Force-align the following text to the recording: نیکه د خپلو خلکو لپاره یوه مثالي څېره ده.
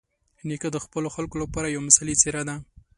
نیکه 0.47 0.69
د 0.71 0.77
خپلو 0.85 1.07
خلکو 1.15 1.35
لپاره 1.43 1.67
یوه 1.73 1.85
مثالي 1.87 2.15
څېره 2.21 2.43
ده. 2.47 2.55